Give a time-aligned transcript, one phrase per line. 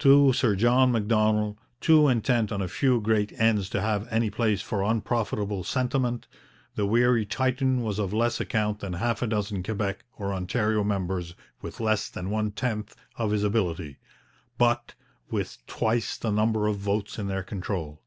[0.00, 4.60] To Sir John Macdonald, too intent on a few great ends to have any place
[4.60, 6.26] for unprofitable sentiment,
[6.74, 11.34] the weary Titan was of less account than half a dozen Quebec or Ontario members
[11.62, 13.96] with less than one tenth of his ability,
[14.58, 14.92] but
[15.30, 18.02] with twice the number of votes in their control.